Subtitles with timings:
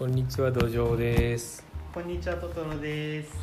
[0.00, 1.62] こんにちは土壌です。
[1.92, 3.36] こんにちはトトロです。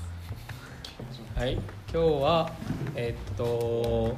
[1.36, 1.62] はい今
[1.92, 2.52] 日は
[2.96, 4.16] えっと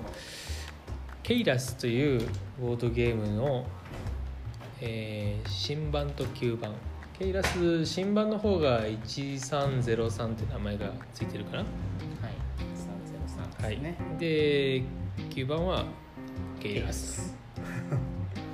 [1.22, 2.26] ケイラスという
[2.62, 3.68] ボードゲームの、
[4.80, 6.72] えー新版と旧版。
[7.20, 11.58] ケイラス新版の方が1303って名前がついてるかな？
[11.58, 11.68] はい
[13.60, 14.84] 303はいですね、で
[15.30, 15.84] 旧版は
[16.62, 17.36] ケイラス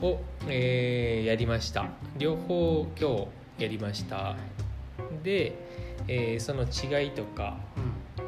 [0.02, 1.88] を、えーやりました。
[2.18, 3.28] 両方今日
[3.58, 4.36] やりました。
[5.24, 5.54] で、
[6.08, 7.58] えーその違いとか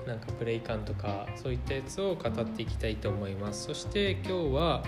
[0.06, 3.66] うなんかプレイ感とかそういったやつを語っていきたいと思います。
[3.66, 4.84] そして今日は、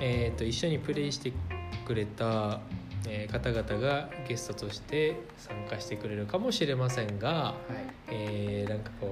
[0.00, 1.32] えー、と一緒にプレイして
[1.86, 2.60] くれた、
[3.08, 7.54] えー方々がゲストとして参加してくれるかもしれませんが、んはい。
[8.10, 9.06] えーなんかこ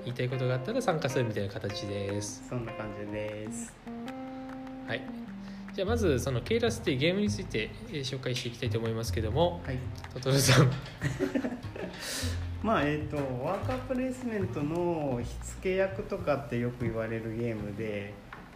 [0.00, 2.46] う言いたいことがあったら参加するみたいな形です。
[2.48, 3.72] そんな感じです。
[4.86, 5.19] はい
[5.80, 9.78] じゃあまずそのケイラスっていうゲームについて、えー紹介していきたいと思いますけどもはい。
[10.12, 10.70] トトロさん。
[12.62, 18.12] まあえっ、とワーカープレイスメントの火付け役とかってよく言われるゲームで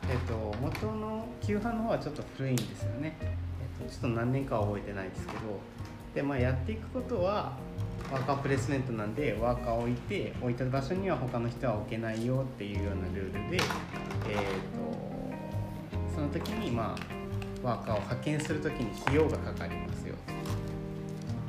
[0.06, 5.38] えっ、と元の旧版の方はちょっと古いんですよね、えっとちょっと何年かは覚えてないですけど
[6.14, 7.56] でまあやっていくことは
[8.12, 13.60] ワーカープレイスメントなんでワーカーを置いて置いた場所には他の人は置けないよっていうようなルールでえっ、
[14.76, 15.14] と
[16.14, 17.13] その時にまあ
[17.64, 20.14] ワーカーを派遣する時に費用がかかりますよ。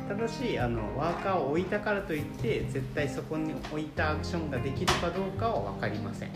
[0.08, 6.30] ただしあのワーカーを置いたからといって絶対そこに置いたアクションができるかどうかは分かりません。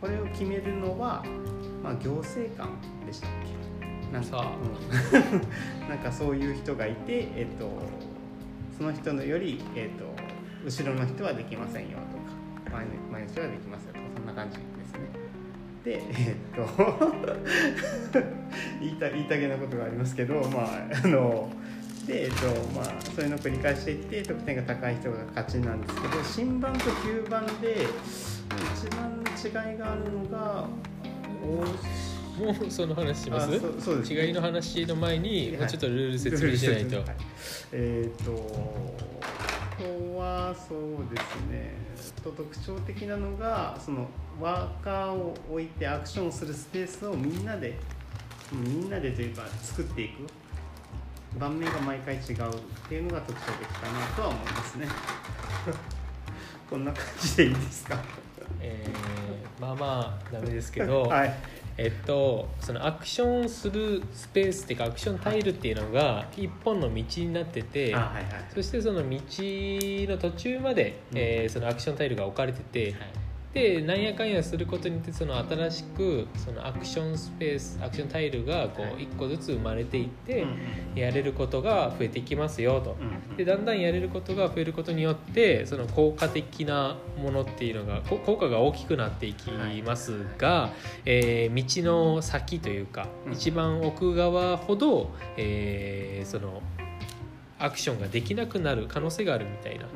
[0.00, 1.24] これを決めるのは、
[1.82, 2.70] まあ、行政官
[3.06, 4.12] でしたっけ？
[4.12, 4.52] なんか
[5.82, 5.88] うん。
[5.88, 7.68] なんかそういう人がいて、えっと、
[8.76, 10.04] その人のより、えっと、
[10.64, 14.58] 後ろの人はできませんよとか前の前の人はできますよとかそんな感じ
[15.92, 17.12] えっと。
[18.80, 21.50] 言いた言いたげなことがありますけどまああの
[22.06, 22.84] で、えっとまあ、
[23.14, 27.86] そういうのを繰り返していって得点が高い人が勝ちなんですけど新版と旧版で
[28.74, 30.68] 一番違いがあるのが
[32.38, 33.56] もうその話します？
[33.56, 34.12] あそうそうです。
[34.14, 37.06] 違いの話の前に、ちょっとルール説明しないと、はい。
[37.72, 38.94] えっ、と
[39.78, 41.74] ここはそうですね。
[42.22, 44.06] と特徴的なのがその
[44.40, 47.78] ワーカーを置いてアクションをするスペースをみんなで
[48.52, 50.26] みんなでというか作っていく。
[51.38, 52.22] 盤面が毎回違うっ
[52.88, 54.86] ていうのが特徴的かなとは思いますね。
[56.70, 57.98] こんな感じでいいですか？
[58.60, 61.34] えーまあまあダメですけど、 はい
[61.78, 68.46] えっとそのアクションするスペースっていうかアクションタイルっていうのが一本の道になってて、あはいはい。
[68.54, 71.18] そしてその道の途中まで、うん。
[71.18, 72.94] えーそのアクションタイルが置かれてて、
[73.56, 78.92] でなんやかんやすることによってその新しくそのアクションスペースアクションタイルがこはい。
[78.96, 80.56] う一個ずつ生まれていって、うん
[80.96, 82.96] やれることが増えていきますよと。
[83.36, 89.50] でだんだんやれることが増えることによってその効果的なものっていうのがこ効果が大きくなっていき
[89.84, 90.70] ますが、
[91.04, 93.32] えー道の先というか、うん。
[93.32, 96.62] 一番奥側ほど、えーその
[97.58, 99.90] アクションができなくなる可能性があるみたいな、うん。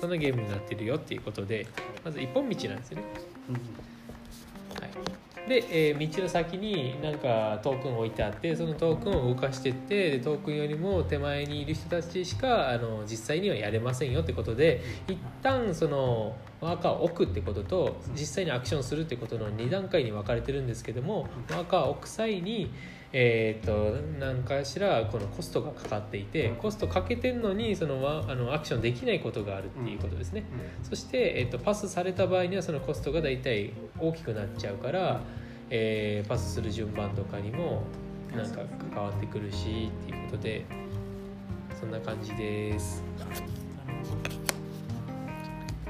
[0.00, 1.66] そんなゲームになってるよっていうことで
[2.04, 3.04] まず一本道なんですよね。
[3.48, 3.54] うん。
[3.54, 3.60] は
[5.46, 22.70] い、で、えー道の先になんかトークン置いてあってそのトークンを動かしていってでトークンよりも手前にいる人たちしかあの実際にはやれませんよってことで一旦そのワーカーを置くってことと実際にアクションするってことの2段階に分かれてるんですけどもワーカーを置く際に
[23.12, 30.44] えー、と何かしらこのコストがかかっていてコストかけてんのにそのワあのアクションできないことがあるっていうことですね。
[30.82, 35.22] そして、えっと、パスされた場合にはそのコストが大体大きくなっちゃうから、
[35.70, 37.84] えーパスする順番とかにも
[38.36, 38.60] なんか
[38.92, 40.66] 関わってくるしっていうことで
[41.80, 43.02] そんな感じです。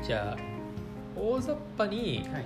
[0.02, 0.55] じゃあ
[1.16, 2.44] 大雑把にはい。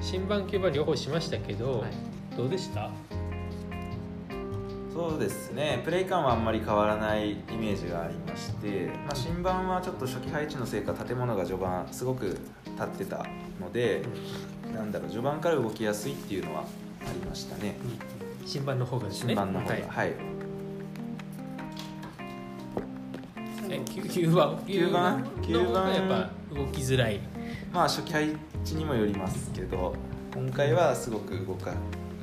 [0.00, 1.90] 新版旧版両方しましたけど、はい。
[2.36, 2.90] どうでした？
[4.92, 5.82] そうですね。
[5.84, 12.38] プレイ感はあんまり変わらないイメージがありまして、まあ、新版はちょっと初期配置のせいか建物が序盤すごく立
[12.82, 13.26] ってた
[13.60, 14.02] ので、
[14.74, 16.64] なんだろう序盤から動きやすいっていうのはあ
[17.12, 17.76] りましたね。
[18.46, 19.34] 新版の方がですね？
[19.34, 19.82] 新版の方がはい。
[19.88, 20.12] はい、
[23.70, 27.20] え旧旧版旧版旧版の方がやっぱ動きづらい
[27.74, 29.96] まあ初期配置にもよりますけど
[30.32, 31.72] 今回はすごく動か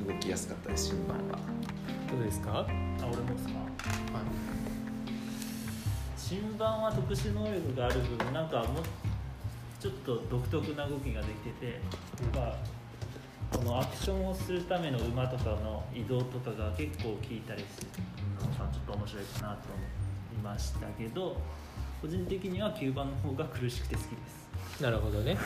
[0.08, 1.38] 動きやすかったです新版は。
[2.10, 2.60] どうですか？
[2.60, 2.66] あ
[3.00, 3.52] 俺もですか？
[6.16, 8.82] 新版は特殊能力がある分なんかもう
[9.78, 11.80] ちょっと独特な動きができてて、
[12.34, 12.56] まあ
[13.54, 17.88] このアクションをするための馬とかの移動とかが結構効いたりする
[18.40, 19.68] のがちょっと面白いかなと
[20.32, 21.36] 思いましたけど
[22.00, 24.41] 個人的には9番の方が苦しくて好きです
[24.80, 25.36] なるほどね、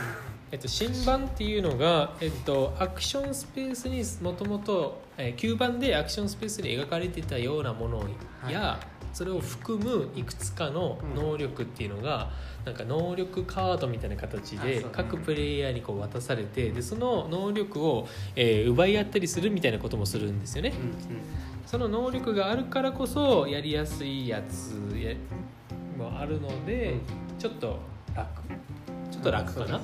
[0.50, 8.04] えっと、新版っていうのが、えっと、アクションスペースにもともと9番でアクションスペースに描かれてたようなもの
[8.50, 8.80] や、は
[9.12, 12.30] それを含むいくつかの能力っていうのが、
[12.66, 20.74] なんか能力カードみたいな形で各プレイヤーにこう渡されてでその能力を、えー奪い合ったりするみたいなこともするんですよね。
[21.64, 25.14] その能力があるからこそやりやすいやつや
[25.96, 26.96] もあるので
[27.38, 27.78] ちょっと
[28.14, 28.42] 楽
[29.16, 29.80] ちょっと楽かな、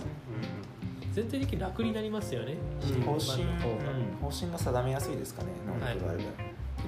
[1.13, 2.57] 全体的に楽になりますよね、
[3.05, 6.25] 方針、方が方針が定めやすいですかね能力があれば、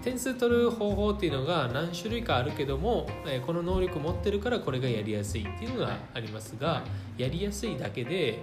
[0.02, 6.82] 点数取る方法っていうのが何種類かあるけども、えーこの能力持ってるからこれがやりやすいっていうのがありますが、
[7.17, 8.38] やりやすいだけで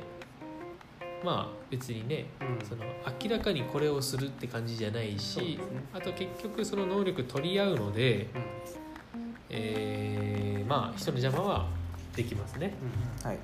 [1.24, 2.68] まあ別にねうん。
[2.68, 2.84] その
[3.22, 5.60] 明らかにこれをするって感じじゃないし、ね。
[5.94, 8.28] あと結局その能力取り合うので、
[9.50, 11.68] えーまあ人の邪魔は
[12.16, 12.74] できますね。
[13.24, 13.40] はい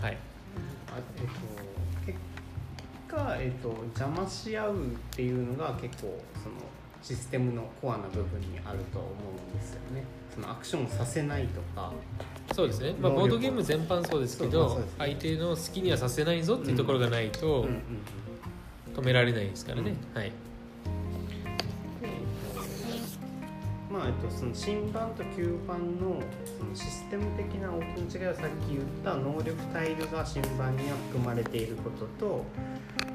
[0.00, 0.16] はい、
[0.92, 1.32] あえっと
[2.06, 2.18] 結
[3.08, 6.54] 果、えっと、邪魔し合うっていうのが結構その
[7.02, 10.04] システムのコアな部分にあると思うんですよね。
[10.34, 11.92] そのアクションをさせないとか。
[12.54, 17.82] そうですね、まあ、ボードゲーム全般そうですけどね相手の好きにはさせないぞっていうところがないとうんうん
[18.96, 20.32] 止められないですからね、はい
[23.90, 32.44] まあえっと、その新版と旧版のそのシステム的な大きな違いはさっき言った能力タイルが新版には含まれていることと、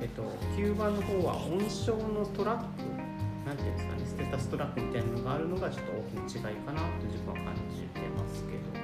[0.01, 0.23] えっと、
[0.57, 2.65] 旧版の方は恩賞のトラック
[3.45, 8.83] なんていうんですかねステータストラックみたいなのがあるのがちょっと大きな違いかなと自分は感じてますけど。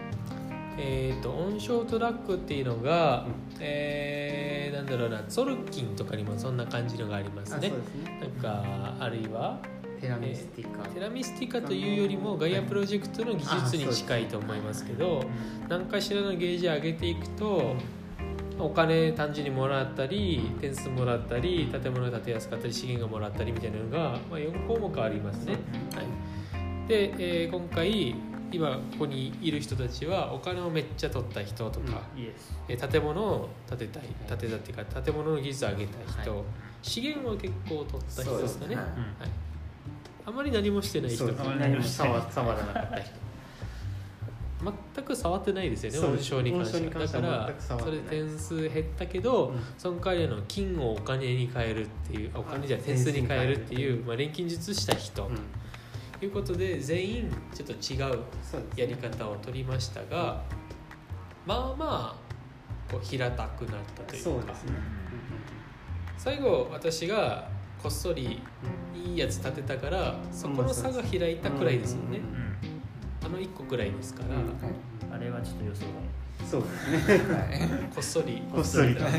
[0.81, 3.33] えー、と恩賞トラックっていうのが、うん。
[3.59, 4.49] えー
[4.79, 7.69] なんだろうなツォルキンとかにもそんな感じのがありますね。
[7.69, 8.19] すね。
[8.21, 8.63] なんか
[8.99, 9.59] あるいは
[9.99, 15.23] テラミスティカ、テラミスティカというよりもガイアプロジェクトの技術に近いと思いますけど
[15.67, 17.75] 何かしらのゲージ上げていくと
[18.57, 25.53] お金単純にもらったり点数もらったり建物建てやすかったり資源がもらったりみたいなのが、まあ、4項目ありますね。
[25.95, 27.13] はい、で、
[27.43, 28.15] えー今回
[28.51, 36.43] 今ここにいる人たちはお金をめっちゃ取った人とか、イエスえー建物を建てたい建てたっていうか建物の技術を上げたい人、はい。
[36.81, 38.75] 資源を結構取った人ですかね。
[38.75, 38.85] はい
[40.29, 41.25] あまり何もしてない人。
[41.25, 43.11] 何も触触らなかった人。
[44.93, 46.25] 全く触ってないですよね音そうです。
[46.25, 47.21] 章に関しては。
[47.21, 48.27] だから全く触っそれてない。
[48.27, 49.59] 点数減ったけど、うん。
[49.77, 55.39] その代わりの金をお金に変えるっていうあお金じゃ点数に変えるっていう、まあ、錬金術した人、うん。
[56.19, 58.23] ということで全員ちょっと違う
[58.75, 60.43] やり方を取りましたが
[61.45, 64.29] まあまあこう平たくなったというか。
[64.29, 64.73] そうですね。
[66.17, 67.47] 最後私が
[67.81, 68.41] こっそり
[68.93, 72.19] いいやつ立てたからそこの差が開いたくらいですよね。
[72.19, 72.57] うん。
[73.25, 74.53] あの1個くらいですから、うん。
[75.13, 75.85] あれはちょっと予想
[76.49, 77.17] そうですね。
[77.33, 77.49] はい。
[77.93, 79.15] こっそりこっそりと外、う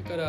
[0.00, 0.04] ん。
[0.04, 0.24] だから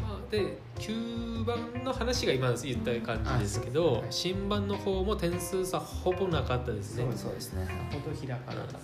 [0.00, 7.02] まあで9番の話が今言った感じですけど新版の方も点数差ほぼなかったですね。
[7.02, 7.68] そうですそうですね。
[7.92, 8.78] ほど開かなかった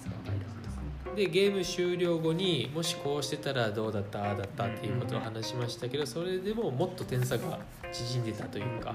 [1.17, 7.59] でゲーム終了後にもしこうしてたらどうだったああだったっていうことを話しましたけどそれでももっと点差が
[7.91, 8.95] 縮んでたというか。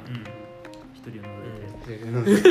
[0.93, 2.47] 一人を除いて、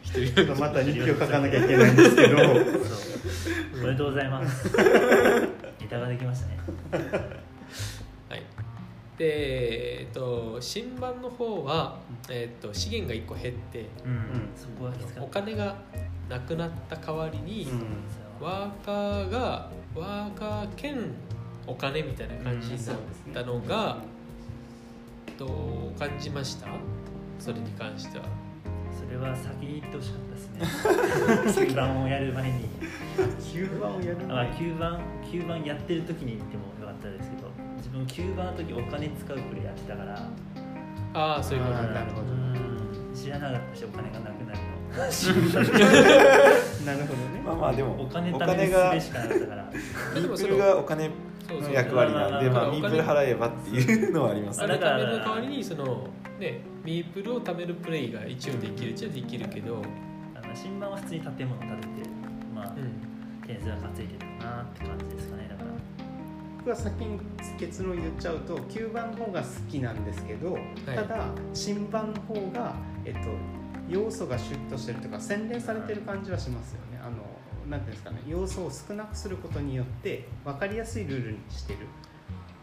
[0.00, 2.36] 一人ちょっとまた日記を書かなきゃいけないんですけど。
[2.36, 2.54] お
[3.84, 4.70] めでとうございます。
[5.80, 6.58] ネタができましたね。
[8.28, 8.42] はい。
[9.18, 11.98] でえっと新版の方は、
[12.30, 15.74] えっと資源が1個減ってうん、んそこはお金が
[16.28, 17.82] なくなった代わりに、うん。
[18.46, 20.96] ワーカーがワーカー兼
[21.66, 22.96] お金みたいな感じになっ
[23.34, 23.98] たのが、
[25.38, 26.66] どう感じました？
[27.38, 28.24] それに関しては。
[28.96, 31.68] それは先に言ってほしかったですね。
[31.72, 32.68] 9番をやる前に。
[33.40, 40.22] 9番をやるあ、まあ、9番9番やってる時に言ってもよかったですけど自分9番の時お金使うプレイやってたから。
[41.14, 42.26] ああそういうことなるほど。
[42.28, 43.14] うん。
[43.14, 44.71] 知らなかったしお金がなくなるの
[46.84, 47.40] なるほどね。
[47.44, 49.70] まあまあでもお金お金が術しかなかったから。
[50.14, 54.62] ミープルがお金の役割なんでまあミープル払えばっていうのはあります。
[54.62, 56.06] あねれ貯める代わりにその
[56.38, 59.82] ねミープルを貯めるプレイが一応できるっちゃできるけど、
[60.34, 61.88] あの新版は普通に建物建てて
[62.54, 65.68] まあ、うん、点数が稼いでるなって感じですかねだから。
[66.58, 67.18] 僕は先に
[67.58, 70.56] 結論言っちゃうと9番の方が好きなんですけど、
[70.86, 73.20] ただ新版の方が、えっと、
[73.88, 77.00] 要素がシュッとしてるとか洗練されてる感じはしますよね。
[77.02, 77.16] あの
[77.70, 78.22] なんていうんですかね。
[78.26, 81.80] 要素を少なくすることによって分かりやすいルールにしてる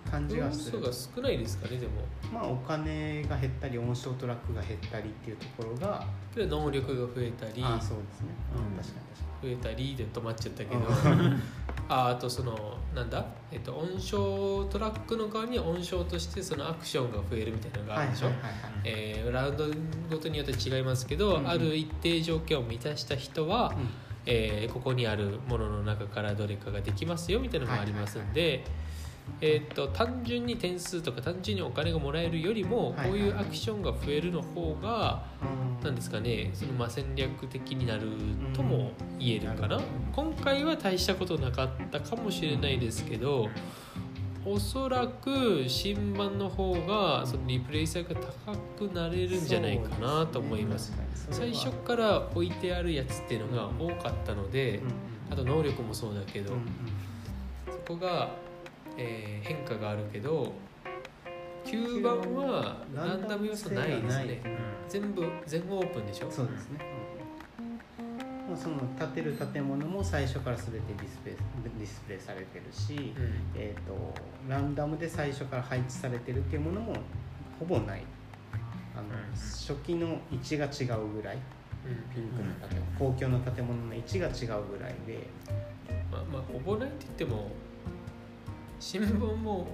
[0.10, 0.80] 感じが要する。
[0.80, 1.94] 素が少ないですかねでも。
[2.34, 7.64] まあお金が減ったり音声トラックが減ったりっていうところが能力が増えたり。
[7.64, 9.00] ああそうですね、うん確か
[9.44, 9.56] に。
[9.56, 10.80] 増えたりで止まっちゃったけど。
[10.80, 11.42] うん
[11.90, 18.54] ああとそのなんだ、えっと、音章トラックの側に音章としてそのアクションが増えるみたいなのがあるでしょ、はいはいはい
[18.86, 19.66] えーラウンド
[20.10, 23.90] ごとによって違いますけど、うんある一定条件を満たした人は、うん。
[24.26, 28.64] えーここにあるものの中からどれかができますよみたいなのがありますんで、
[29.42, 35.84] えー、と単純に点数とか単純にお金がもらえるよりもはいこういうアクションが増えるの方がうん。
[35.84, 38.08] なんですかねそのまあ戦略的になる
[38.54, 43.48] とも言えるかな、うん今回は大したことなかったかもしれないですけど
[44.46, 50.94] おそらく新版の方がそのリプレイ性が高くなれるんじゃないかなと思います。
[51.30, 54.80] 最初から置いてあるやつっていうのが多かったので、
[55.30, 56.54] あと能力もそうだけど、
[57.68, 58.30] そこが、
[59.00, 60.54] えー変化があるけど
[61.66, 64.42] 9番はランダム要素ないですね。
[64.88, 66.30] 全部全部オープンでしょ？
[66.32, 66.80] そうですね、
[68.48, 71.36] もうその建てる建物も最初から全てディスプレイ
[71.80, 73.34] ディスプレイされてるし、うん。
[73.56, 74.14] えー、と
[74.48, 76.94] ランダムで最初から配置されてるっていうものも
[77.60, 78.04] ほぼない。
[78.96, 79.14] あの、うん。
[79.36, 81.38] 初期の位置が違うぐらい。
[82.14, 85.28] ピンクの建物、公共の建物の位置が違うぐらいで。
[86.12, 87.52] まあまあほぼないって言っても
[88.80, 89.68] 新聞も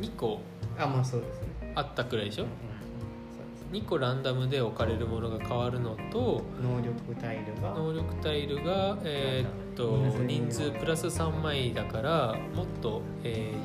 [0.00, 0.40] 2個
[0.78, 2.44] あまあそうですね、あったくらいでしょ？
[2.44, 3.42] うんそ
[3.72, 7.70] うです2個ランダムで置かれるものが変わるのと能力タイルが。
[7.74, 13.52] 能力タイルが、えーっと人数プラス3枚だからもっと、え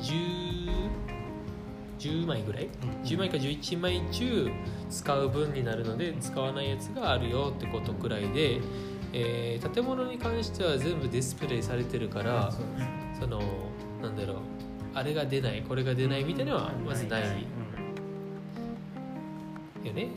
[1.98, 2.68] 10, 10枚ぐらい
[3.04, 4.50] ？10枚か11枚中
[4.90, 8.60] 使う分になるので使わないやつがあるよってことくらいで、
[9.12, 12.52] えー建物に関しては全部ディスプレイされてるから
[13.20, 13.40] その
[14.02, 14.36] なんだろう。
[14.94, 17.28] あれが出ないこれが出ないみたいなのはまずないよ
[19.92, 20.08] ね。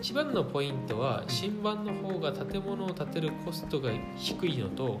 [0.00, 5.00] 一番のポイントは新版の方が建物を建てるコストが低いのと,、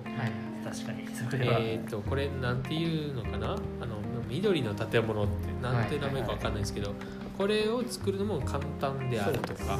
[0.64, 1.04] 確かに。
[1.32, 3.52] えー、とこれなんていうのかな？
[3.80, 5.32] あの緑の建物って
[5.62, 6.94] なんて名前かわかんないですけど、
[7.36, 9.78] これを作るのも簡単であるとか。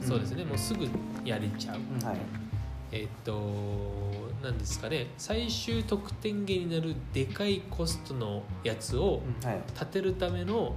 [0.00, 0.44] そうですね。
[0.44, 0.88] もうすぐ
[1.24, 1.78] やれちゃう。
[2.92, 3.32] えっ、と
[4.44, 5.08] なんですかね。
[5.18, 9.48] 最終得点源になるでかいコストのやつをうん。
[9.48, 9.60] はい。
[9.78, 10.74] 建てるための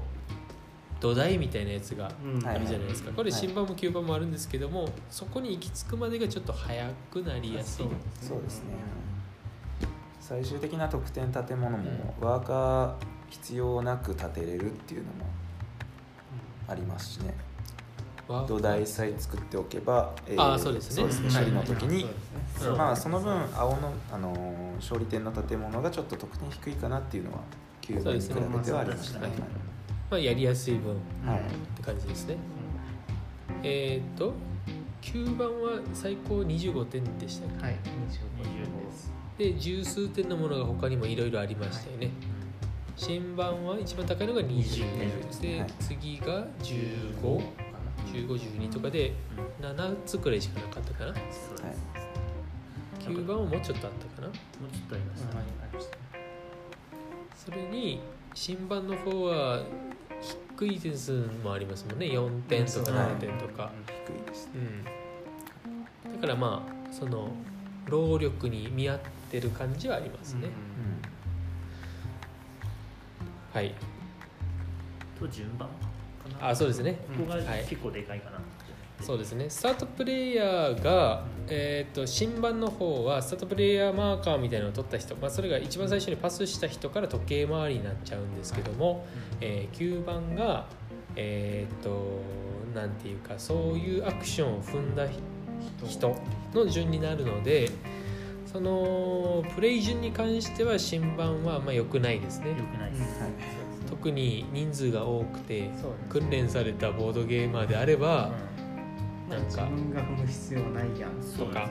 [1.00, 2.12] 土台みたいなやつが
[2.44, 3.12] あるじゃないですか。
[3.12, 7.86] これ新版も旧版もあるんですけどもそこに行き着くまでがちょっと早くなりやすい。
[8.20, 8.42] そう。
[8.42, 8.72] ですね。
[10.20, 12.94] 最終的な得点建物もワーカー
[13.30, 15.26] 必要なく建てれるっていうのも
[16.68, 17.28] ありますしね。
[17.28, 17.34] わ
[18.28, 21.04] 土台さえ作っておけば、えあーそうですね。
[21.04, 22.16] 処理の時に、そうで
[22.60, 22.78] すねうん。
[22.78, 27.40] まあその分青の、あのー勝利点の建物がちょっと得点低いかなっていうのは
[27.82, 29.30] 9番に比べてはありましたね。
[30.12, 31.42] まあ、やりやすい分っはい
[31.76, 32.38] て感じですね。
[33.64, 34.34] えっ、と
[35.02, 37.64] 9番は最高25点でしたっけ？
[37.66, 37.76] はい。
[37.76, 37.78] 20
[38.88, 39.12] です。
[39.38, 42.12] で十数点のものが他にもいろいろありましたよね、
[42.96, 45.72] 新版は一番高いのが20で、はい。
[45.80, 46.46] 次が
[48.26, 49.14] 151512とかで
[49.62, 51.12] 7つくらいしかなかったかな。
[51.12, 51.22] はい
[53.00, 54.28] 9番はもうちょっとあったかな。
[54.28, 55.44] もうちょっとありましたね、
[57.34, 58.02] それに
[58.34, 59.64] 新版の方は
[60.58, 62.08] 低い点数もありますもんね。
[62.08, 63.72] 4点とかはい7点とか、
[64.08, 67.30] 低いですうん、だからまあその
[67.86, 69.00] 労力に見合っ
[69.32, 70.50] てる感じはありますね、
[73.54, 73.74] はい。
[75.18, 75.70] と順番？
[76.28, 76.50] かな。
[76.50, 77.00] あそうですね。
[77.18, 77.66] ここがはい。
[77.68, 78.40] 結構でかいかな、
[79.02, 79.50] そうですね。
[79.50, 89.06] スタートプレイヤーが、えー、と新版の方はスタートプレイヤーマーカーみたいなのを取った人、まあ、それが一番最初にパスした人から時計回りになっちゃうんですけども、
[89.40, 90.66] えー9番が
[91.16, 92.22] えっ、と
[92.76, 95.08] なんていうかそういうアクションを踏んだ
[95.88, 96.16] 人
[96.54, 97.72] の順になるので
[98.52, 102.50] そのプレイ順に関しては新版はまあ良くないですね。
[102.50, 103.57] よくないです、はい
[103.98, 105.70] 特に人数が多くて
[106.10, 108.32] 訓練されたボードゲーマーであれば、
[109.30, 111.12] なん自か分が踏む必要ないやん。
[111.38, 111.70] とか。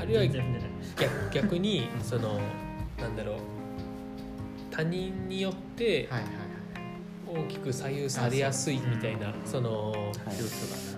[0.00, 2.40] あるいは逆逆にその
[3.00, 3.36] なんだろう。
[4.70, 10.12] 他人によってはいはいはい大きく左右されやすいみたいなその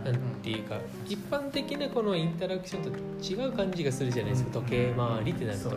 [0.04, 0.10] な。
[0.10, 4.50] んていうか一般的なこのインタラクションと違う感じがするじゃないですか。
[4.54, 5.70] 時計回りってなると、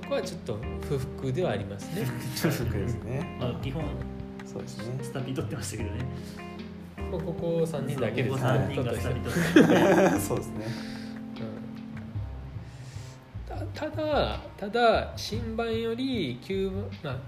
[0.00, 0.56] そこはちょっと
[0.88, 2.06] 不服ではありますね。
[2.36, 3.36] 重複ですね。
[3.40, 3.82] まあ、基本
[4.46, 4.98] そうですね。
[5.02, 6.04] スタピ取ってましたけどね。
[7.10, 10.66] ここ3人だけですここね3人がスタピ取った人取ってそうですね。
[13.74, 16.70] ただただ新版より旧
[17.02, 17.20] 版なんん？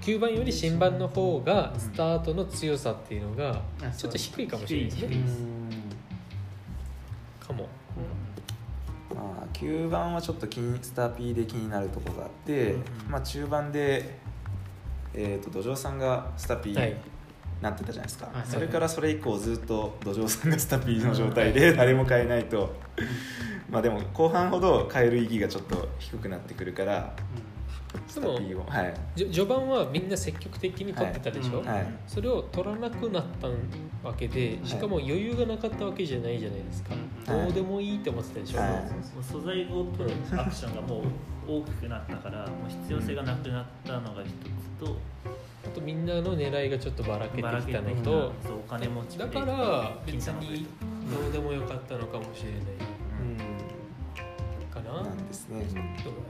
[0.00, 5.16] 旧版より新版の方がスタートの強さっていうのがあちょっと低いかもしれないです低ね。
[7.42, 7.64] うかも。
[7.64, 7.81] まあ、
[9.62, 12.74] 9番はちょっと気にスターピーで気になるところがあって、
[13.08, 14.18] まあ、中盤で、
[15.14, 16.96] えー、と土壌さんがスタピー、はい。
[17.62, 18.44] なってたじゃないですか、はい。
[18.44, 22.74] それからそれ以降ずっと土壌さんがスタピーの状態で誰も変えないと。
[23.70, 27.14] まあでも後半ほど変える意義がちょっと低くなってくるから
[28.08, 31.86] スタピーをはい、じょ序盤はみんな積極的に取ってたでしょ、はいはい。
[32.06, 33.48] それを取らなくなった
[34.06, 38.70] わけでしかも余裕がなかったわけじゃないじゃないですか、はいどうでもいいって思ってたでしょ、はい。
[38.70, 41.02] もう素材ごとのアクションがもう
[41.46, 44.96] 大きくなったからもう必要性がなくなったのが一つと
[45.64, 50.66] あとみんなの狙いがちょっとばらけてきたのとお金持ちだから別に
[51.08, 52.60] どうでもよかったのかもしれない。
[52.60, 52.92] か
[54.92, 55.64] な、なんですね。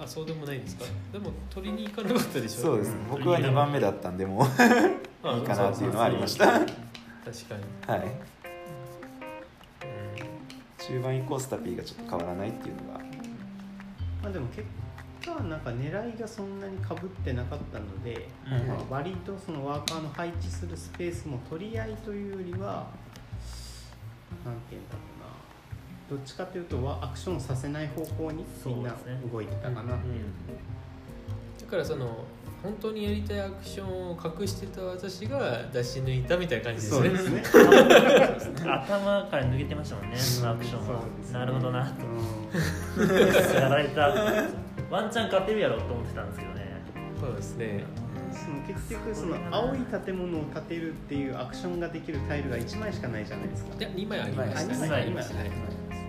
[0.03, 0.85] あそうでもないですか？
[1.13, 2.63] でも取りに行かなかったでしょ？
[2.63, 2.97] そうですね。
[3.11, 4.45] 僕は2番目だったんでも
[5.25, 6.47] いいかなっていうのはありました。
[6.49, 6.67] はい
[7.25, 7.63] 確かに、
[10.79, 12.99] 中盤以降スタピーがちょっと変わらないっていうのが。
[14.25, 14.65] まあでも結
[15.25, 18.67] 果なんか狙いがそんなにかぶってなかったので、うん。
[18.67, 22.89] まあ、割とそのワーカーの配置するスペースも取り合いというよりは
[24.45, 25.12] なんていうんだろう。
[25.12, 25.12] な
[26.13, 29.21] どっちかというとはアクションさせない方向にみんなそうですね。
[29.33, 30.25] 動いてたかなっていう
[31.63, 32.19] だからその
[32.63, 37.09] 本当にやりたいアクションを隠してた私が出し抜いたみたいな感じですね。
[37.09, 38.71] そうですね。
[38.71, 40.87] 頭から抜けてましたもんねそのアクションは。
[40.87, 42.05] そうですねなるほどなと。
[42.05, 44.09] うやられた。
[44.91, 46.67] ワンチャン勝てるやろうと思ってたんですけどね。
[47.19, 47.67] そうですね。
[47.67, 53.75] んその結局その青い建物を建てるっていうアクションができるタイルが1枚しかないじゃないですか。
[53.79, 55.31] いや2枚ありましたあ二枚ありまし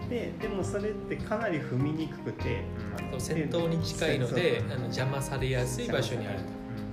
[0.10, 2.64] ででもそれってかなり踏みにくくて
[3.12, 6.40] そう戦闘に近いのであの邪魔されやすい場所にある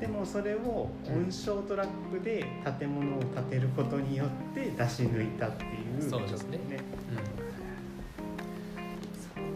[0.01, 2.45] でもそれを音章トラックで
[2.79, 5.67] 建物を建てることによって出し抜いたってい
[5.99, 6.11] う。
[6.11, 6.59] そうですね。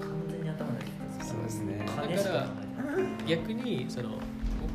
[0.01, 1.87] 完全に頭抜けてたそうですね。
[1.97, 2.47] 金しか考
[2.99, 4.11] うん逆にその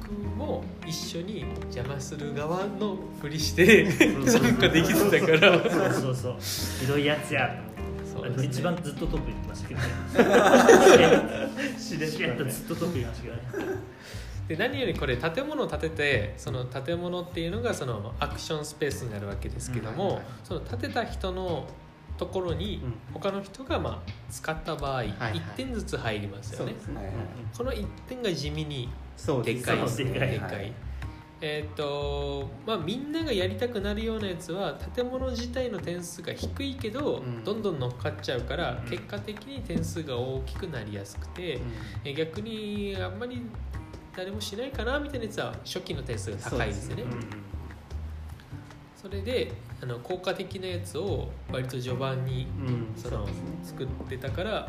[0.02, 4.56] 僕も一緒に邪魔する側のふりしてなん。
[4.56, 5.70] かできてたから。
[5.70, 6.36] そうそうそう。
[6.82, 7.69] ひどいやつやと思って
[8.20, 8.48] そうですね。
[8.48, 9.88] 一番ずっとトップ行ってましたけどね。
[11.80, 13.80] しれっとずっとトップ行きましたけどね。
[14.48, 21.68] で何よりこれ建物を建ててその建物っていうのがそのアクションスペースになるわけですけども、うんはいはいその建てた人の
[22.18, 22.94] ところにうん。
[23.14, 26.74] 他の人がまあ使った場合、はい1点ずつ入りますよね。
[26.94, 27.14] はいはい。
[27.56, 29.64] この1点が地味にでそうです。
[29.64, 30.06] っかいですね。
[30.06, 30.74] そうでかいでっかい
[31.42, 37.44] えーっとまあみんながやりたくなるようなやつは建物自体の点数が低いけど、うん。
[37.44, 38.90] どんどん乗っかっちゃうから、うん。
[38.90, 41.62] 結果的に点数が大きくなりやすくて、
[42.04, 43.42] え逆にあんまり
[44.16, 47.04] 誰もしないかなみたいなやつは初期の点数が高いですよね。
[47.04, 47.22] そう
[49.04, 53.02] それであの効果的なやつを割と序盤にうん。
[53.02, 53.26] その
[53.64, 54.68] 作ってたから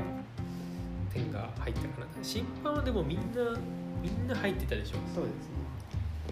[1.13, 2.07] 点が入ったかな。
[2.23, 3.59] 審判はでもみんな
[4.01, 4.99] みんな入ってたでしょ。
[5.13, 5.60] そうですね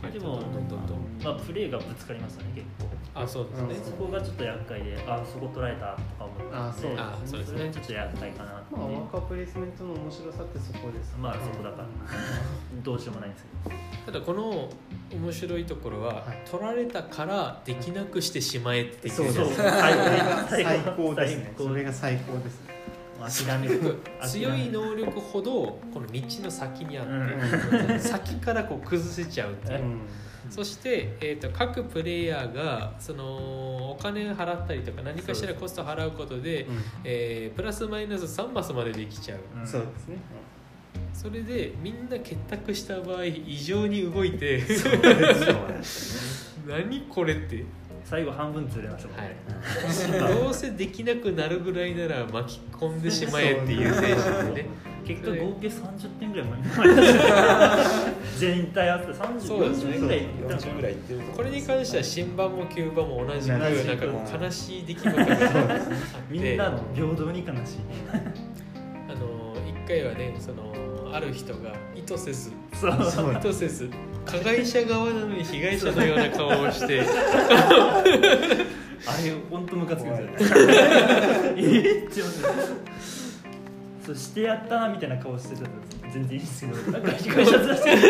[0.01, 0.99] でもどんどんどんどん。
[1.23, 2.89] まあプレーがぶつかりましたね結構。
[3.15, 7.71] あそうですね、そこがちょっと厄介であそこ取られたとか思ったんであそうですね。
[7.73, 11.87] ちょっと厄介かなってまあワーカープレイスメントの面白さってそこですまあそこだから。
[12.85, 13.77] どうしようもないんですけど。
[14.13, 14.69] ただこの
[15.13, 16.49] 面白いところは、はい。
[16.49, 19.55] 取られたからできなくしてしまえってできるじゃそう。
[19.55, 20.25] そなういです。
[20.25, 20.65] か最
[20.97, 21.37] 高です。
[21.39, 22.69] ねそれが最高です。
[22.69, 22.78] ね
[23.19, 23.97] 諦める。
[24.23, 28.01] 強い能力ほどこの道の先にあって、うん。
[28.01, 29.81] 先からこう崩せちゃうっていう。
[29.81, 30.01] うん。
[30.51, 33.25] そして、えー、と各プレイヤーがその
[33.93, 36.67] お金を払ったりとか何かしらコストを払うことで、
[37.05, 39.41] えープラスマイナス3マスまでできちゃう。
[39.61, 39.67] うん。
[39.67, 40.19] そうですね。
[41.13, 44.63] それでみんな結託した場合異常に動いて。
[46.67, 47.65] 何これって、
[48.09, 49.37] 最後半分釣れましたもんね、
[50.23, 54.69] はい、 どうせできなくなるぐらいなら巻き込んでしまえっていう精神でね。
[55.09, 56.63] 結果合計30点ぐらいまで
[58.37, 59.15] 全体合わせて
[59.47, 59.93] そうですね。
[59.93, 64.85] 30点ぐらいいったのか40ぐらいいってるとこれに関しては新版も旧版も同じくなんかこう悲しい。
[64.85, 65.95] 出来事があって
[66.29, 67.79] みんな平等に悲しい
[69.09, 73.35] あの一回はねそのある人が意図せずそう。
[73.35, 73.91] 意図せず
[74.25, 77.03] 加害者側なのに被害者のような顔をして
[79.07, 80.75] あれ本当ムカつくんですよね。
[81.57, 82.99] えっって思って。
[84.05, 85.71] そうしてやったなみたいな顔してたら
[86.13, 86.77] 全然いいですけど。
[86.93, 88.01] なんか被害者面してる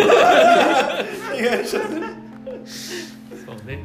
[3.45, 3.83] そうね。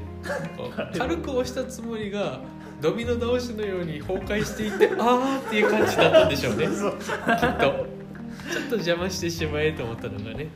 [0.57, 2.39] こう軽く押したつもりが
[2.81, 6.67] ドミノ倒しのように崩壊していってあーっていう感じだったんでしょうね。
[6.67, 6.73] きっ
[7.59, 7.92] と
[8.53, 10.47] ちょっと邪魔してしまえと思ったのがね。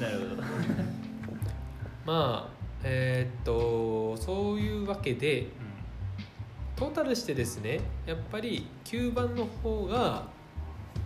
[0.00, 0.42] なるほど。
[2.06, 5.48] まあえーっとそういうわけで
[6.76, 10.26] トータルしてですねやっぱり9番の方が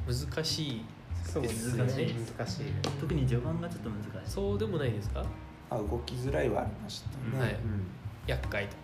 [0.07, 0.85] 難しい
[1.25, 1.85] そうですね。
[1.85, 2.15] 難しい。
[2.37, 2.65] 難しい
[3.01, 4.31] 特に序盤がちょっと難しい。
[4.31, 5.25] そうでもないですか？
[5.71, 7.55] あ動きづらいはありましたね、はい。
[7.55, 7.87] うん。
[8.27, 8.77] 厄介と。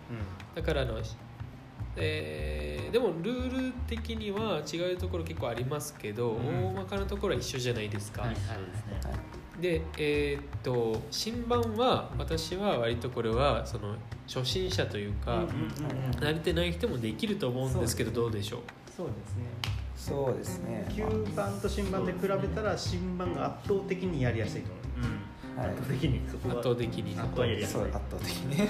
[0.55, 0.99] うだからあの、
[1.99, 6.65] えーでもルール的には違うところ結構ありますけど、うん。
[6.69, 8.39] 大まかなところは一緒じゃないですか、はいはい
[9.61, 13.93] でえーっと新版は私は割とこれはその
[14.25, 15.43] 初心者というか、
[16.19, 18.61] 慣れてない人もできると思うんですけどどうでしょう？
[18.95, 19.43] そうですね。
[19.97, 20.87] そうですね。
[20.95, 21.03] 旧
[21.35, 25.57] 版と新版で比べたら新版が圧倒的にやりやすいと思う。
[25.57, 25.61] うん。
[25.61, 25.71] はい。
[25.71, 26.55] 圧倒的にそこは。
[26.55, 27.47] 圧倒的にそこは。
[27.47, 28.69] やりやすいそう圧倒的にね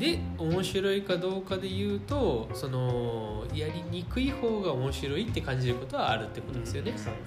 [0.00, 7.20] で面白いかどうかで言うとそのやりにくい方が面白いって感じることはあるってことですよね、そうですね。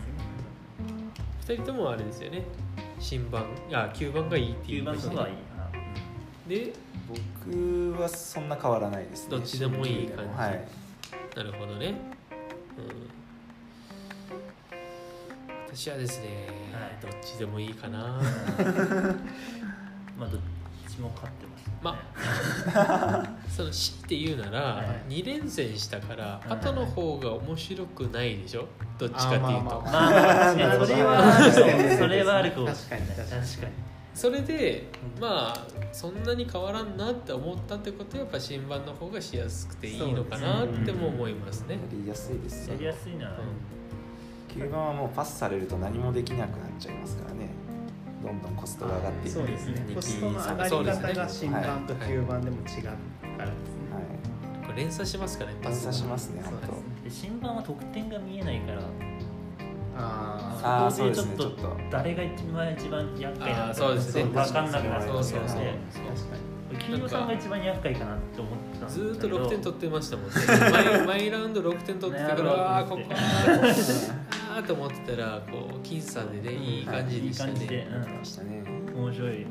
[1.45, 2.43] 2人ともあれですよね。
[2.99, 5.69] 新版あ9番がいいってい9う番の方がいいかな。
[6.47, 6.73] で
[7.45, 9.29] 僕はそんな変わらないですね。
[9.29, 10.33] どっちでもいい感じ。
[10.33, 10.67] はい。
[11.35, 11.95] なるほどね、うん、
[15.75, 16.97] 私はですね、はい。
[17.01, 18.19] どっちでもいいかな。
[20.17, 20.29] まあ
[21.01, 21.73] どっちも勝ってますね。
[21.81, 25.13] ま その強いて言うなら、はい。
[25.13, 26.49] 2連戦したからい。
[26.51, 28.67] 後の方が面白くないでしょ？
[28.97, 29.81] どっちかっていうと、あまあまあ。
[29.81, 33.71] まあまあ確かにそれはあるかもそれはあるかも確かに確かに確かに
[34.13, 34.87] それで
[35.19, 43.31] まあそんなに変わらんなって思ったってことはやっぱ新版の方がしやすくていいのかなっても思いますねやりやすいですやよりやすいな
[44.49, 47.49] 9番はもうパスされると何もできなくなっちゃいますからね
[48.23, 49.85] どんどんコストが上がっていってそうですね。
[49.89, 52.89] 二コストの上がり方が新版と旧版でも違うからですね。
[53.91, 54.65] はい。
[54.65, 58.81] これ連鎖しますからねパス連鎖しますね本そうで新版は得点が見えないから
[59.95, 61.77] ああーそうですねちょっと。
[61.91, 64.23] 誰が一番一番厄介なのかあーそうですね。
[64.23, 65.41] 分かんなくなるかそうそうそう。
[65.41, 65.73] もしれないあ
[66.15, 66.79] 確かに。
[66.79, 69.09] 黄色さんが一番厄介かなって思ってたんですけど。
[69.09, 70.33] ずーっと6点取ってましたもんね。
[71.05, 73.03] 毎毎ラウンド6点取ってたからああーここ
[74.53, 77.87] ああと思ってたらこう僅差でねいい感じでしたいい感じで
[78.23, 78.63] したね。
[78.67, 79.47] うん面白い。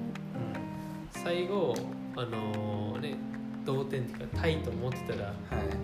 [1.11, 1.75] 最後
[2.17, 3.17] あのね
[3.65, 5.33] 同点っていうかタイと思ってたらは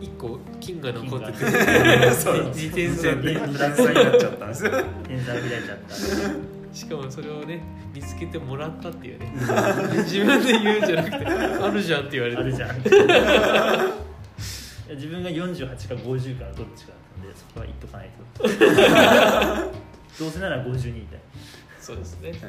[0.00, 0.06] い。
[0.06, 1.38] 1個金が残ってて。
[1.38, 2.46] 金 そう。
[2.54, 3.36] 自転車で。
[3.40, 4.64] 2点差になっちゃったんです。
[4.64, 4.70] よ
[5.02, 6.74] 点差が開いちゃった。
[6.74, 7.60] しかもそれをね
[7.92, 9.32] 見つけてもらったっていうね。
[10.04, 12.40] 自分で言うんじゃなくてあるじゃんって言われて。
[12.40, 12.76] あるじゃん。
[12.76, 12.82] い
[14.88, 16.97] や自分が48か50かどっちか
[17.38, 18.42] そこは言っとかないと。
[20.18, 21.20] どうせなら52みたい
[21.80, 22.30] そうですね。
[22.30, 22.40] はい。
[22.40, 22.46] で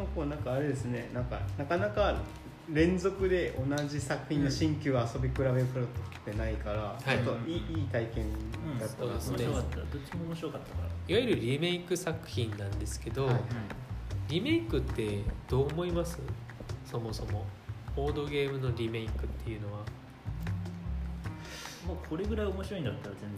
[0.00, 1.08] もこうなんかあれですね。
[1.14, 2.16] なんかなかなか
[2.72, 7.18] 連続で同じ作品の新旧を遊び比べることってないから、い。
[7.18, 8.96] ちょっといい,、いい体験うんだった。
[8.96, 9.44] そうですね。
[9.46, 10.88] 面白かったどっちも面白かったから。
[10.88, 13.36] いわゆるリメイク作品なんですけど、はい。
[14.28, 16.18] リメイクってどう思います？
[16.90, 17.46] そもそも。
[17.94, 19.80] ボードゲームのリメイクっていうのは
[21.86, 23.30] もうこれぐらい面白いんだったら全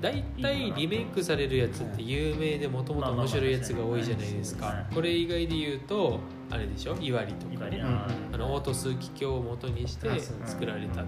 [0.00, 4.86] 大体リメイクされるやつって有名でもともと面白いやつが多いじゃないですか。
[4.94, 6.96] これ以外で言うとあれでしょ？
[7.00, 7.66] いわりとか。
[7.66, 7.82] ね。
[7.82, 10.08] あのオート数奇鏡を元にして
[10.46, 11.04] 作られたい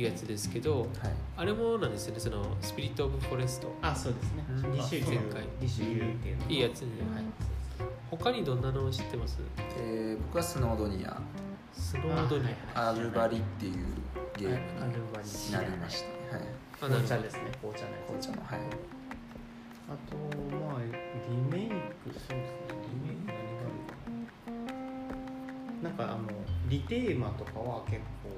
[0.00, 0.88] うやつですけどはい。
[1.36, 3.72] あれもなんですよねそのスピリット・オブ・フォレスト。
[3.82, 4.44] あそうですね。
[4.90, 6.88] 前回いいいやつね
[8.10, 9.38] 他にどんなのを知ってます
[9.78, 11.20] えー僕はスノードニア
[11.74, 13.74] スノードニアルバリっていう
[14.36, 14.90] ゲームはい。
[14.90, 16.14] アルバリになりましたね。
[16.30, 16.48] はい。
[16.80, 17.42] 紅茶ですね。
[17.60, 18.60] 紅茶の紅茶のはい。
[19.88, 20.16] あと
[20.56, 22.36] まあリメイクそうですね。
[22.82, 24.50] リメイク何があるか
[25.82, 25.88] な。
[25.88, 26.28] なんかあの
[26.68, 28.30] リテーマとかは結構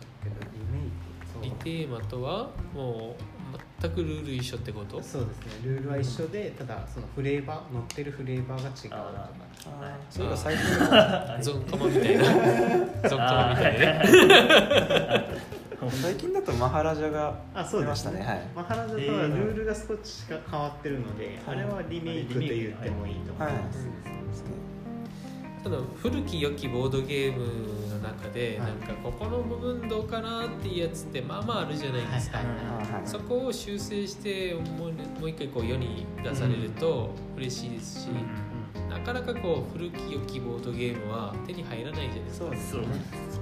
[0.00, 3.41] あるけどリメイクリテーマとはもう
[3.80, 5.02] 全くルール一緒ってこと？
[5.02, 5.52] そうですね。
[5.64, 8.74] ルールは一緒でただそのフレーバー乗ってるフレーバーが違う。
[8.74, 9.30] とか
[10.10, 10.64] そういえば最近
[11.42, 12.24] ゾンカマみたいな。
[13.08, 13.86] ゾンカマみたいな。
[13.86, 15.52] ね
[15.90, 18.20] 最近だとマハラジャがあそう出ましたね。
[18.20, 18.42] はい。
[18.54, 23.54] マハラジャとはルールが少しか変わってるので、あれはリメイクと言ってもいいと思はい。
[23.54, 23.56] い
[25.70, 27.46] ます、その古き良きボードゲーム
[27.90, 28.70] の中で、はい。
[28.70, 32.40] なんかここの部分どうかなっていうやつってまあまああるじゃないですか、
[33.04, 38.08] そこを修正してもうもう一回こう世に出されると嬉しいですし、
[38.88, 42.46] なかなかこう古き良きボードゲームは手に入らないじゃないですか。
[42.46, 42.82] そうですそう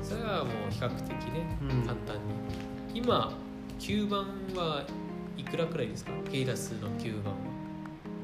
[0.03, 1.69] それはもう比較的ね、うん。
[1.83, 2.21] 簡単に。
[2.95, 3.33] 今
[3.79, 4.85] 9番は
[5.37, 6.13] いくらくらいですか？
[6.31, 7.39] ケイラスの9番は。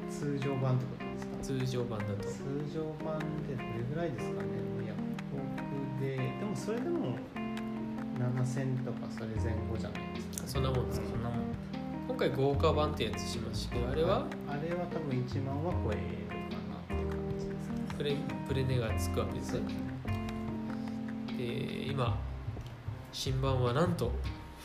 [0.09, 1.03] 通常版とか
[1.47, 2.23] 通常版だと。
[2.27, 4.47] 通常版でどれぐらいですかね？
[4.85, 4.99] ヤフ
[5.37, 5.39] オ
[5.97, 7.15] クででもそれでも
[8.19, 11.07] 7000とかそれ前後じゃないですかそんなもんですか？
[11.07, 11.39] そんなもん。
[12.09, 14.25] 今回豪華版ってやつしましたけどあれは？
[14.49, 16.35] あれは多分1万は超えるか
[16.67, 17.75] なって感じですね。
[17.97, 18.15] プレ
[18.49, 19.53] プレネがつくわけです。
[19.53, 19.61] ね
[21.37, 21.43] で
[21.89, 22.19] 今
[23.13, 24.11] 新版はなんと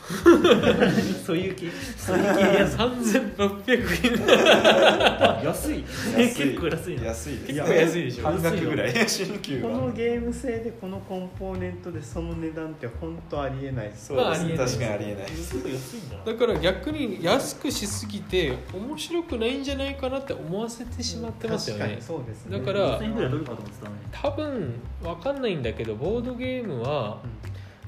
[1.25, 4.35] そういう系そういう系やつ3600円。
[5.39, 5.83] あ安い。
[6.17, 6.45] 安い。
[6.45, 7.03] 結構安いな。
[7.05, 8.23] 安いです結構安いでしょ。
[8.25, 9.09] 半額ぐらい。
[9.09, 13.91] 新旧このはゲーム性でこのコンポーネントでその値段って本当ありえない。
[13.95, 21.81] そうです、まあありえない確かにありえない結構安いんだから逆に安くしすぎて面白くないんじゃないかなって思わせてしまってますよね。
[21.81, 22.59] 確かにそうですね。
[22.59, 27.21] だから5000円ぐらい取るかと思ってたのに多分わかんないんだけどボードゲームは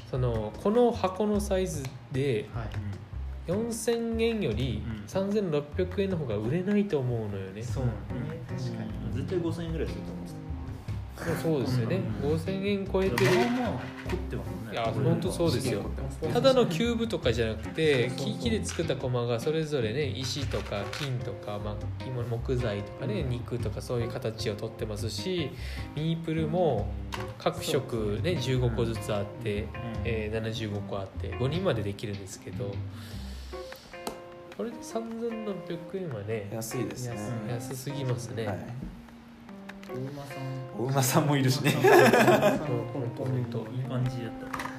[0.10, 1.84] そのこの箱のサイズ
[2.16, 2.68] ではい。
[3.48, 5.06] 4000円よりうん。
[5.06, 7.92] 3600円の方が売れないと思うのよね、そうね。
[8.48, 8.90] 確かに。
[9.14, 10.45] 絶対5000円ぐらいすると思って
[11.42, 12.32] そうですよね、うん。
[12.36, 13.32] 5000円超えてる。
[13.32, 13.72] たまあまあ
[14.10, 14.72] 凝ってますもんね。
[14.74, 15.82] いや本当そうですよ。
[16.34, 25.52] ただのキューブとかじゃなくて木で作った駒がそれぞれね石とか金とか、まあ、今木材とかね肉とかそういう形をとってますし
[25.96, 26.88] ミープルも
[27.38, 29.68] 各色ね15個ずつあって、
[30.04, 32.72] えー75個あって5人までできるんですけど
[34.58, 37.16] これで3600円はね安いですね。
[37.50, 38.58] 安安すぎますね、はい
[40.78, 41.72] お馬さんもいるしね。
[41.74, 41.82] コン
[43.18, 44.76] ポーネントいい感じだった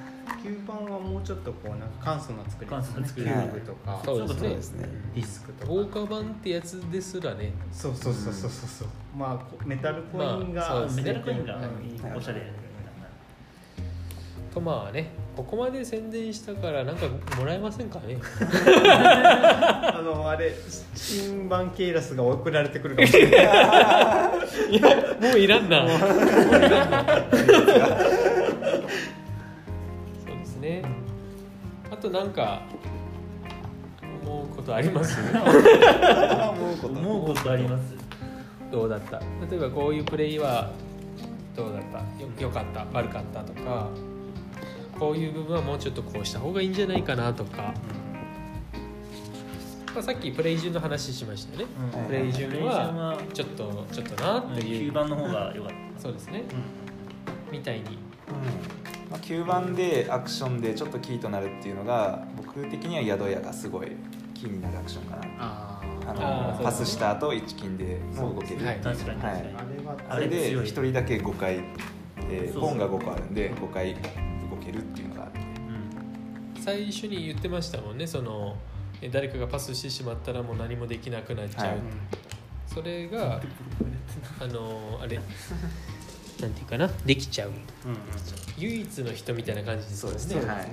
[0.46, 2.70] 吸盤はもうちょっとこうなんか簡素な作り。
[2.70, 3.26] 簡素な作り。
[3.26, 4.00] キューブとか。
[4.05, 4.88] そうですねそうですね。
[5.14, 5.72] ディスクとか。
[5.72, 7.52] 豪華版ってやつですらね。
[7.72, 8.88] そうそうそうそうそうそう。
[9.16, 11.59] まあこメタルコインが、まあメダルコインが
[12.16, 12.52] おしゃれ
[14.57, 17.07] とまあねここまで宣伝したからなんか
[17.38, 18.16] もらえませんかね。
[18.88, 20.51] あのあれ
[20.95, 23.07] 新版ケイラスが送られてくるかも。
[23.07, 23.42] しれない
[24.71, 25.85] いやもういらんな。
[25.99, 26.09] そう
[30.38, 30.83] ですね。
[31.90, 32.62] あとなんか
[34.25, 35.19] 思うことあります？
[35.31, 37.95] 思うこと思うことあります。
[38.73, 39.19] どうだった？
[39.51, 40.71] 例えばこういうプレイは
[41.55, 41.99] どうだった？
[42.23, 42.87] よよかった？
[42.95, 43.88] 悪かったとか
[44.98, 47.74] こういう部分はもうちょっとこうした方がいいんじゃないかなとか、
[49.94, 51.74] まあ、さっきプレイ順の話しましたよね。
[51.94, 52.06] うん。
[52.06, 54.92] プレイ順ははちょっとちょっとなっていう。
[54.92, 56.44] 9番の方が良かっそうですね。
[57.50, 57.85] みたいに。
[57.85, 57.96] うん。
[59.11, 63.92] まあ、9番でアクションでちょっとキーとなるっていうのが僕的には宿屋がすごい
[64.35, 65.22] キーになるアクションかな。
[65.38, 68.76] ああのパスした後1金でもう動ける、はい。
[68.76, 69.54] た確かに確かに、はい。
[69.54, 71.64] あれはあれで強い1人だけ5回、
[72.28, 74.00] えーポンが5個あるんで5回動
[74.66, 75.42] けるっていうのがあってう
[76.61, 76.62] ん。
[76.62, 78.57] 最初に言ってましたもんねその
[79.00, 81.79] え誰かがパスしてしまったらもう何もできなくなっちゃう、はい。
[82.66, 83.40] それが
[84.40, 85.20] あのあれ
[86.40, 87.50] なんていうかなできちゃう。
[87.50, 87.98] うんうん。
[88.59, 90.18] 唯一の人みたいな感じですよね。
[90.18, 90.50] そうですね。
[90.50, 90.68] はい。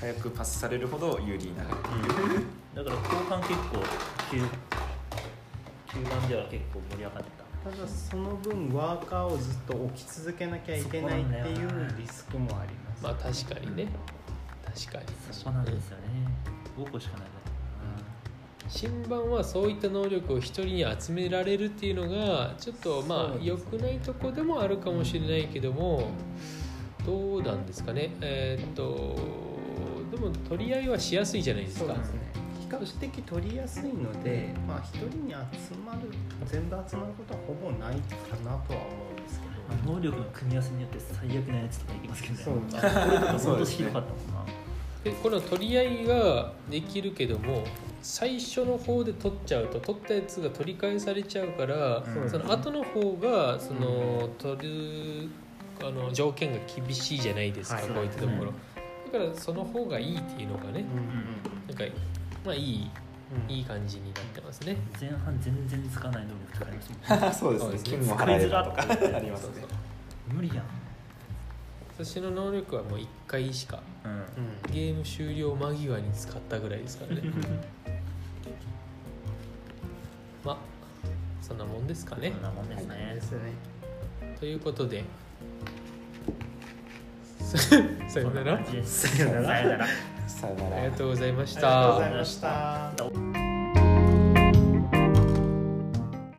[0.00, 1.70] 早くパスされるほど有利になる。
[2.74, 3.76] だから後半結構
[4.30, 4.48] 9,
[5.88, 13.02] 9番では結構盛り上がってたただその分ワーカーをずっと置き続けなきゃいけないっていうリスクもあります。
[13.02, 13.88] まあ確かにね。
[14.64, 15.04] 確かに。
[15.30, 16.04] そこなんですよね。
[16.78, 17.38] 5個しかないか
[18.68, 26.10] 新版はそういった能力を一人に集められるっていうのがちょっとまあ良くないとこでもあるかもしれないけども
[27.06, 29.16] どうなんですかねえーっと
[30.10, 31.86] でも取り合いはしやすいじゃないですか。
[31.86, 32.27] そうですね
[32.68, 36.10] 比較的取りやすいのでまあ一人に集まる
[36.44, 39.52] 全部集まることはほぼないかなとは思うんですけど。
[39.52, 42.42] な能力の組み合わせによって最悪なやつとかいきますけどね。
[42.44, 42.54] そう。
[42.54, 44.52] あこれとか本当そうですね広かったもんな。
[45.04, 47.64] でこの取り合いができるけども
[48.02, 52.30] 最初の方で取っちゃうと取ったやつが取り返されちゃうから、うん。
[52.30, 55.28] その後の方がその取る
[55.80, 57.88] あの条件が厳しいじゃないですか、はい。
[57.88, 58.52] こういったところ、
[59.12, 60.84] だからその方がいいっていうのがね、
[61.68, 61.84] なんか
[62.48, 62.90] まあいい
[63.46, 64.78] いい感じになってますね。
[64.98, 66.78] 前半全然つかない能力とかあり
[67.20, 67.60] ます もんね。
[67.60, 67.90] そうですね。
[67.98, 68.86] 金を払えばとか。
[69.16, 69.66] ありますね。
[70.32, 70.62] 無理やん。
[71.98, 74.12] 私の能力はもう1回しかうん。
[74.12, 74.22] うん
[74.72, 77.22] ゲーム終了間際に使ったぐらいですからね。
[80.42, 80.56] まあ
[81.42, 82.32] そんなもんですかね。
[82.32, 83.12] そんなもんですね。
[83.14, 83.40] ですね
[84.40, 85.04] ということで。
[88.08, 88.58] さようなら。
[88.84, 89.86] さよなら
[90.28, 90.76] さよなら。
[90.76, 93.47] ありがとうございましありがとうございたました